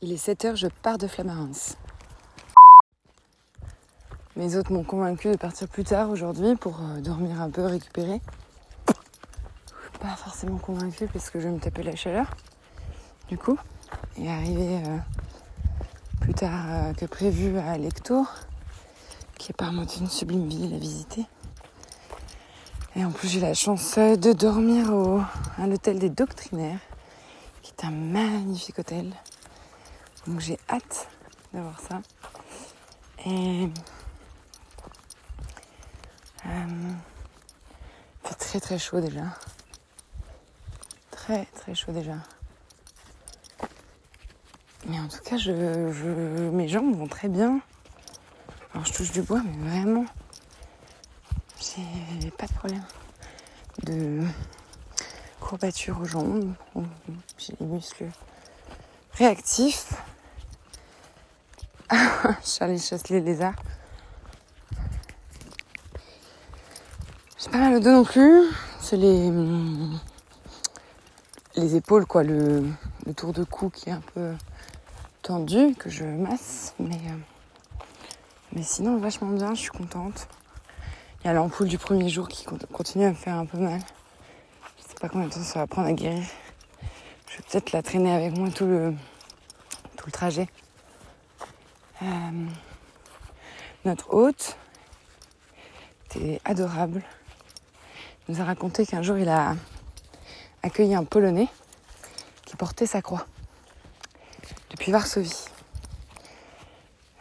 [0.00, 1.76] Il est 7h, je pars de Flamarens.
[4.36, 8.20] Mes autres m'ont convaincu de partir plus tard aujourd'hui pour euh, dormir un peu, récupérer.
[8.86, 12.30] Je suis pas forcément convaincue parce que je vais me taper la chaleur,
[13.26, 13.58] du coup.
[14.16, 14.98] Et arriver euh,
[16.20, 18.28] plus tard euh, que prévu à Lectour,
[19.36, 21.26] qui est apparemment une sublime ville à visiter.
[22.94, 25.20] Et en plus, j'ai la chance de dormir au,
[25.56, 26.78] à l'hôtel des Doctrinaires,
[27.62, 29.12] qui est un magnifique hôtel.
[30.26, 31.08] Donc j'ai hâte
[31.54, 32.00] de voir ça.
[33.26, 33.68] Et
[36.46, 36.92] euh,
[38.24, 39.24] fait très très chaud déjà.
[41.10, 42.16] Très très chaud déjà.
[44.86, 47.60] Mais en tout cas, je, je- mes jambes vont très bien.
[48.72, 50.04] Alors je touche du bois, mais vraiment,
[51.60, 52.84] j'ai pas de problème
[53.84, 54.22] de
[55.40, 56.54] courbature aux jambes.
[57.38, 58.08] J'ai les muscles
[59.18, 59.92] réactifs.
[62.44, 63.54] Charlie chasse les lézards.
[67.38, 68.44] J'ai pas mal au dos non plus.
[68.80, 69.30] C'est les,
[71.56, 72.64] les épaules, quoi, le,
[73.06, 74.34] le tour de cou qui est un peu
[75.22, 76.74] tendu, que je masse.
[76.78, 77.80] Mais, euh,
[78.52, 80.28] mais sinon, vachement bien, je suis contente.
[81.22, 83.58] Il y a l'ampoule du premier jour qui con- continue à me faire un peu
[83.58, 83.80] mal.
[84.78, 86.24] Je sais pas combien de temps ça va prendre à guérir.
[87.38, 88.92] Vais peut-être la traîner avec moi tout le,
[89.96, 90.48] tout le trajet.
[92.02, 92.46] Euh,
[93.84, 94.56] notre hôte
[96.06, 97.00] était adorable.
[98.28, 99.54] Nous a raconté qu'un jour il a
[100.64, 101.46] accueilli un Polonais
[102.44, 103.24] qui portait sa croix
[104.70, 105.44] depuis Varsovie.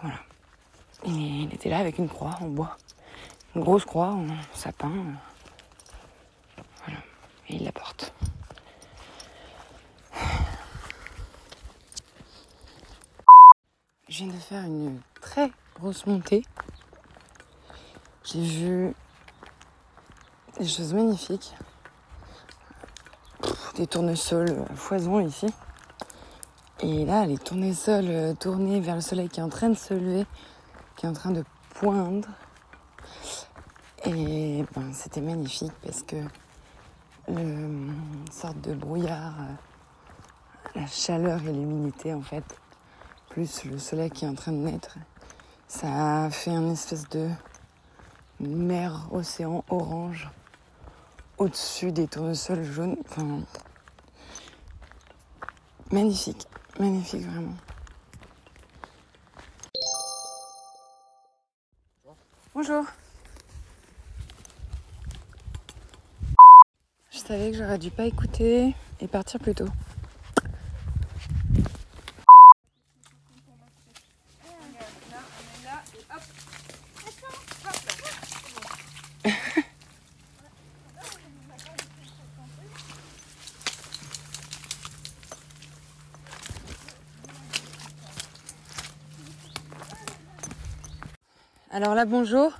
[0.00, 0.20] Voilà.
[1.06, 2.76] Il était là avec une croix en bois,
[3.56, 4.92] une grosse croix en sapin.
[6.84, 7.00] Voilà.
[7.48, 8.13] Et il la porte.
[14.14, 16.44] Je viens de faire une très grosse montée.
[18.22, 18.94] J'ai vu
[20.56, 21.52] des choses magnifiques.
[23.74, 25.48] Des tournesols à foison ici.
[26.78, 29.94] Et là, les tournesols euh, tournés vers le soleil qui est en train de se
[29.94, 30.26] lever,
[30.94, 32.28] qui est en train de poindre.
[34.04, 36.22] Et ben, c'était magnifique parce que
[37.26, 42.44] le, une sorte de brouillard, euh, la chaleur et l'humidité en fait,
[43.34, 44.96] plus le soleil qui est en train de naître,
[45.66, 47.28] ça fait un espèce de
[48.38, 50.30] mer océan orange
[51.36, 52.96] au-dessus des tournesols jaunes.
[53.04, 53.40] Enfin,
[55.90, 56.46] magnifique,
[56.78, 57.54] magnifique vraiment.
[62.54, 62.84] Bonjour.
[67.10, 69.66] Je savais que j'aurais dû pas écouter et partir plus tôt.
[91.76, 92.52] Alors là, bonjour.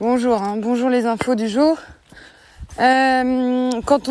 [0.00, 0.56] Bonjour, hein.
[0.56, 1.78] bonjour les infos du jour.
[2.80, 4.08] Euh, quand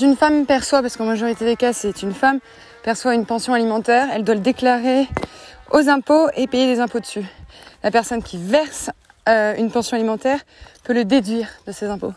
[0.00, 2.38] une femme perçoit, parce qu'en majorité des cas c'est une femme,
[2.84, 5.08] perçoit une pension alimentaire, elle doit le déclarer
[5.72, 7.26] aux impôts et payer des impôts dessus.
[7.82, 8.90] La personne qui verse
[9.28, 10.38] euh, une pension alimentaire
[10.84, 12.14] peut le déduire de ses impôts.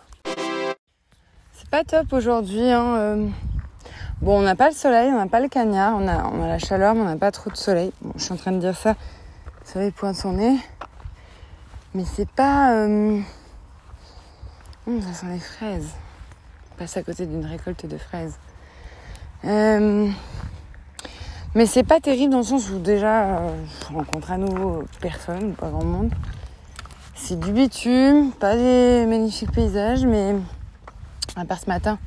[1.54, 2.70] C'est pas top aujourd'hui.
[2.70, 3.28] Hein, euh.
[4.22, 6.48] Bon, on n'a pas le soleil, on n'a pas le cagnard, on a, on a
[6.48, 7.92] la chaleur, mais on n'a pas trop de soleil.
[8.18, 8.96] Je suis en train de dire ça,
[9.72, 10.58] le soleil pointe son nez.
[11.94, 12.74] Mais c'est pas...
[12.74, 13.24] hum,
[14.86, 15.92] ça sent les fraises.
[16.72, 18.38] On passe à côté d'une récolte de fraises.
[19.46, 20.10] Euh,
[21.56, 25.54] Mais c'est pas terrible dans le sens où déjà, euh, je rencontre à nouveau personne,
[25.54, 26.14] pas grand monde.
[27.16, 30.36] C'est du bitume, pas des magnifiques paysages, mais
[31.38, 31.98] à part ce matin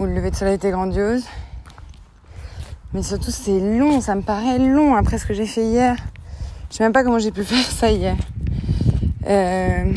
[0.00, 1.24] où le lever de soleil était grandiose.
[2.92, 5.96] Mais surtout, c'est long, ça me paraît long après ce que j'ai fait hier.
[6.70, 8.16] Je sais même pas comment j'ai pu faire ça hier.
[9.26, 9.92] Euh...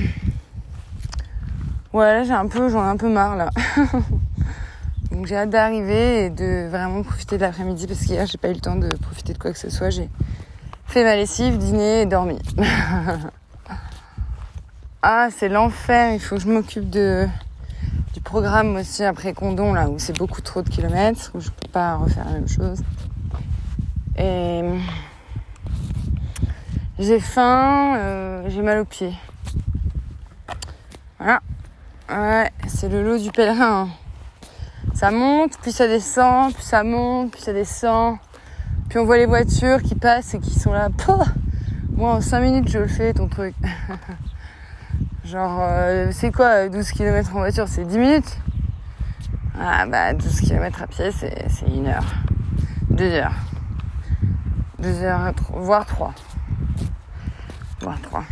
[1.94, 3.50] Ouais, là, j'ai un peu, j'en ai un peu marre, là.
[5.12, 8.54] Donc, j'ai hâte d'arriver et de vraiment profiter de l'après-midi parce qu'hier, j'ai pas eu
[8.54, 9.90] le temps de profiter de quoi que ce soit.
[9.90, 10.10] J'ai
[10.86, 12.40] fait ma lessive, dîné et dormi.
[15.02, 16.14] ah, c'est l'enfer.
[16.14, 17.28] Il faut que je m'occupe de,
[18.14, 21.68] du programme aussi après Condon, là, où c'est beaucoup trop de kilomètres, où je peux
[21.68, 22.82] pas refaire la même chose.
[24.18, 24.62] Et
[27.02, 29.16] j'ai faim, euh, j'ai mal aux pieds.
[31.20, 31.42] Voilà.
[32.10, 33.84] Ouais, c'est le lot du pèlerin.
[33.84, 33.90] hein.
[34.94, 38.18] Ça monte, puis ça descend, puis ça monte, puis ça descend.
[38.90, 40.90] Puis on voit les voitures qui passent et qui sont là.
[40.90, 41.26] Pouah
[41.96, 43.56] Moi, en 5 minutes, je le fais, ton truc.
[45.26, 48.38] Genre, euh, c'est quoi 12 km en voiture C'est 10 minutes?
[49.60, 52.06] Ah bah 12 km à pied, c'est une heure.
[52.90, 53.34] Deux heures.
[54.80, 56.14] Deux heures, voire trois.
[57.82, 58.24] Voire trois.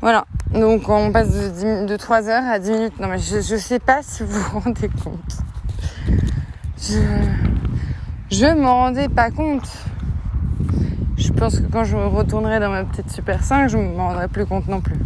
[0.00, 0.26] Voilà.
[0.52, 3.00] Donc on passe de, de 3 heures à 10 minutes.
[3.00, 5.38] Non mais je, je sais pas si vous vous rendez compte.
[6.78, 7.00] Je,
[8.30, 9.68] je m'en rendais pas compte.
[11.16, 14.46] Je pense que quand je retournerai dans ma petite Super 5, je m'en rendrai plus
[14.46, 14.98] compte non plus.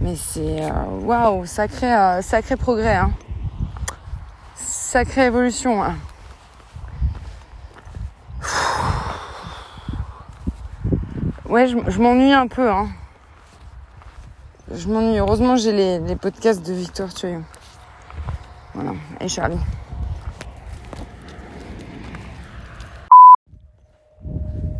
[0.00, 0.70] Mais c'est euh,
[1.02, 3.10] waouh, sacré, euh, sacré progrès, hein.
[5.18, 5.82] évolution.
[5.82, 5.96] Hein.
[11.50, 12.70] Ouais, je, m'ennuie un peu.
[12.70, 12.86] Hein.
[14.72, 15.18] Je m'ennuie.
[15.18, 17.42] Heureusement, j'ai les, podcasts de Victor Tuyon.
[18.72, 18.92] Voilà.
[19.20, 19.58] Et Charlie.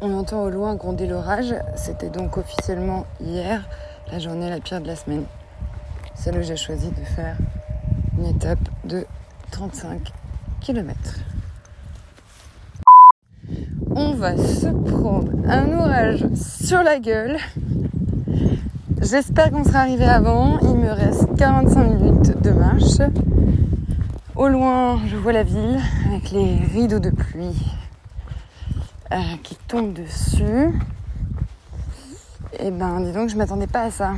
[0.00, 1.56] On entend au loin gronder l'orage.
[1.74, 3.68] C'était donc officiellement hier
[4.12, 5.24] la journée la pire de la semaine.
[6.14, 7.36] Celle où j'ai choisi de faire
[8.16, 9.04] une étape de
[9.50, 10.12] 35
[10.60, 10.94] km.
[14.02, 17.36] On va se prendre un orage sur la gueule.
[19.02, 20.58] J'espère qu'on sera arrivé avant.
[20.62, 23.10] Il me reste 45 minutes de marche.
[24.34, 27.62] Au loin, je vois la ville avec les rideaux de pluie
[29.12, 30.72] euh, qui tombe dessus.
[32.54, 34.12] Et eh ben, dis donc, je m'attendais pas à ça.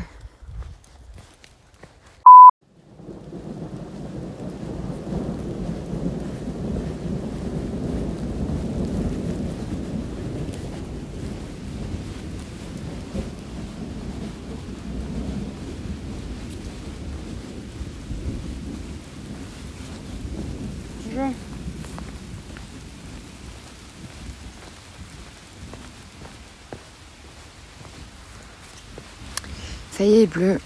[30.02, 30.58] Ça est, bleu.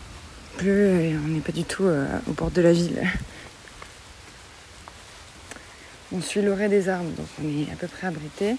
[0.56, 3.02] Bleu, on n'est pas du tout euh, au bord de la ville.
[6.10, 8.56] On suit l'orée des arbres, donc on est à peu près abrité.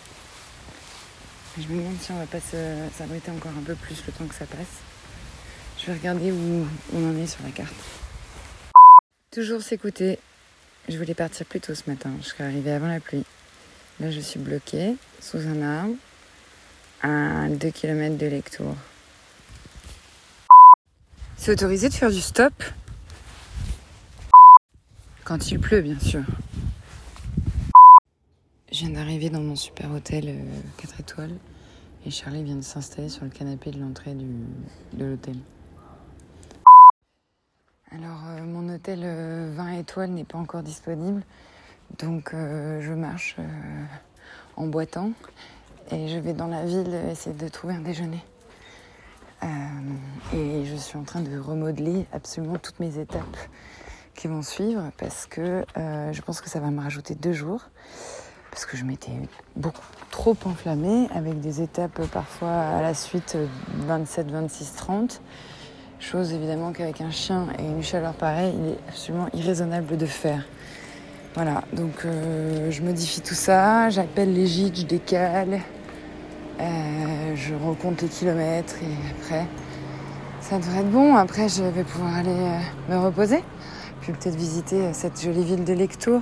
[1.57, 2.37] Je me demande si on va pas
[2.95, 4.83] s'abriter encore un peu plus le temps que ça passe.
[5.79, 7.73] Je vais regarder où on en est sur la carte.
[9.31, 10.19] Toujours s'écouter.
[10.89, 12.11] Je voulais partir plus tôt ce matin.
[12.21, 13.25] Je serais arrivée avant la pluie.
[13.99, 15.95] Là, je suis bloquée sous un arbre
[17.01, 18.75] à 2 km de Lectour.
[21.49, 22.51] Autorisé de faire du stop
[25.23, 26.23] Quand il pleut, bien sûr.
[28.69, 30.25] Je viens d'arriver dans mon super hôtel
[30.75, 31.35] 4 euh, étoiles
[32.05, 35.37] et Charlie vient de s'installer sur le canapé de l'entrée de l'hôtel.
[37.91, 41.23] Alors, euh, mon hôtel 20 euh, étoiles n'est pas encore disponible,
[41.97, 43.37] donc je marche
[44.57, 45.11] en boitant
[45.91, 48.21] et je vais dans la ville essayer de trouver un déjeuner.
[49.43, 49.47] Euh,
[50.33, 53.37] et je suis en train de remodeler absolument toutes mes étapes
[54.15, 57.69] qui vont suivre parce que euh, je pense que ça va me rajouter deux jours
[58.49, 59.11] parce que je m'étais
[59.55, 63.37] beaucoup trop enflammée avec des étapes parfois à la suite
[63.85, 65.21] 27, 26, 30.
[65.99, 70.45] Chose évidemment qu'avec un chien et une chaleur pareille, il est absolument irraisonnable de faire.
[71.35, 75.59] Voilà, donc euh, je modifie tout ça, j'appelle les gîtes, je décale,
[76.59, 79.45] euh, je recompte les kilomètres et après,
[80.41, 81.15] ça devrait être bon.
[81.15, 82.59] Après, je vais pouvoir aller euh,
[82.89, 83.43] me reposer,
[84.01, 86.21] puis peut-être visiter euh, cette jolie ville de Lectour.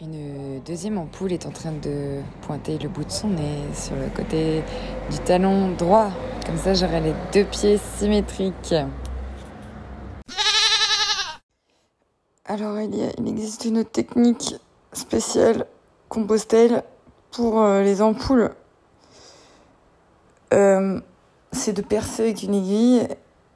[0.00, 4.08] Une deuxième ampoule est en train de pointer le bout de son nez sur le
[4.14, 4.62] côté
[5.10, 6.10] du talon droit.
[6.46, 8.74] Comme ça, j'aurai les deux pieds symétriques.
[12.46, 14.56] Alors, il, existe une technique
[14.92, 15.66] spéciale
[16.08, 16.84] Compostelle
[17.34, 18.50] pour euh, les ampoules,
[20.52, 21.00] euh,
[21.52, 23.08] c'est de percer avec une aiguille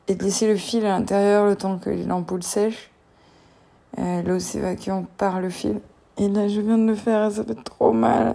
[0.08, 2.90] et de laisser le fil à l'intérieur le temps que l'ampoule sèche.
[3.98, 5.80] Euh, L'eau s'évacue par le fil.
[6.16, 8.34] Et là, je viens de le faire et ça fait trop mal.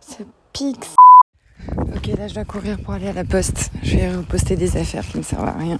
[0.00, 0.86] Ça pique.
[1.78, 3.70] Ok, là, je dois courir pour aller à la poste.
[3.82, 5.78] Je vais reposter des affaires qui ne servent à rien.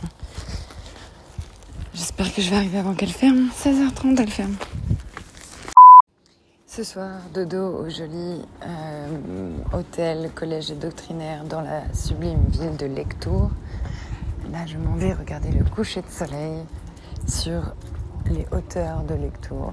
[1.94, 3.48] J'espère que je vais arriver avant qu'elle ferme.
[3.62, 4.56] 16h30, elle ferme.
[6.74, 12.86] Ce soir, dodo au joli euh, hôtel, collège et doctrinaire dans la sublime ville de
[12.86, 13.52] Lectour.
[14.50, 16.64] Là, je m'en vais regarder le coucher de soleil
[17.28, 17.76] sur
[18.26, 19.72] les hauteurs de Lectour.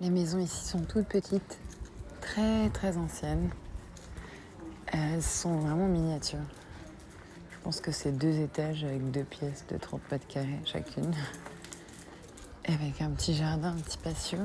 [0.00, 1.58] Les maisons ici sont toutes petites,
[2.20, 3.50] très très anciennes.
[4.86, 6.38] Elles sont vraiment miniatures.
[7.50, 11.12] Je pense que c'est deux étages avec deux pièces de 30 mètres carrés chacune.
[12.68, 14.38] avec un petit jardin, un petit patio.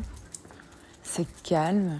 [1.03, 2.00] C'est calme.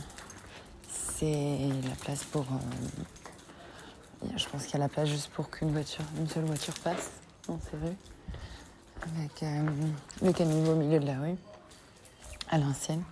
[0.89, 2.41] C'est la place pour.
[2.41, 6.74] Euh, je pense qu'il y a la place juste pour qu'une voiture, une seule voiture
[6.83, 7.12] passe
[7.48, 7.98] dans ces rues.
[9.15, 9.89] Avec euh,
[10.22, 11.36] le caniveau au milieu de la rue,
[12.50, 13.03] à l'ancienne.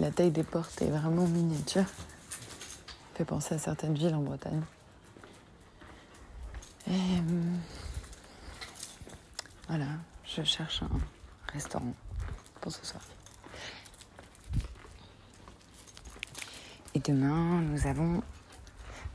[0.00, 1.84] la taille des portes est vraiment miniature.
[3.14, 4.62] fait penser à certaines villes en Bretagne.
[6.86, 7.56] Et euh,
[9.68, 9.86] voilà,
[10.24, 11.94] je cherche un restaurant
[12.60, 13.02] pour ce soir.
[16.96, 18.22] Et demain, nous avons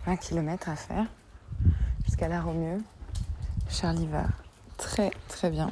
[0.05, 1.05] 20 km à faire
[2.05, 2.83] jusqu'à la Romieux.
[3.69, 4.25] Charlie va
[4.75, 5.71] très très bien.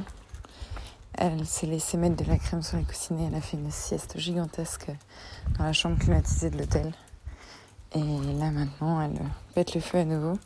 [1.15, 3.25] Elle s'est laissée mettre de la crème sur les coussinets.
[3.27, 4.89] Elle a fait une sieste gigantesque
[5.57, 6.93] dans la chambre climatisée de l'hôtel.
[7.93, 9.19] Et là maintenant, elle
[9.53, 10.39] pète le feu à nouveau.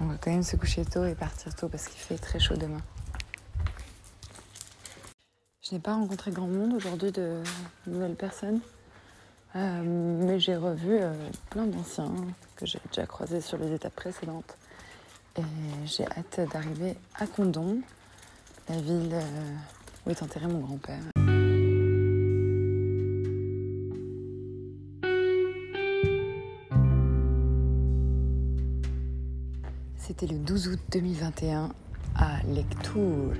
[0.00, 2.56] On va quand même se coucher tôt et partir tôt parce qu'il fait très chaud
[2.56, 2.80] demain.
[5.62, 7.44] Je n'ai pas rencontré grand monde aujourd'hui de
[7.86, 8.60] nouvelles personnes.
[9.56, 11.12] Euh, mais j'ai revu euh,
[11.50, 12.12] plein d'anciens
[12.54, 14.56] que j'ai déjà croisés sur les étapes précédentes.
[15.36, 15.42] Et
[15.86, 17.80] j'ai hâte d'arriver à Condon,
[18.68, 19.54] la ville euh,
[20.06, 21.02] où est enterré mon grand-père.
[29.96, 31.70] C'était le 12 août 2021
[32.16, 33.34] à Lectoure.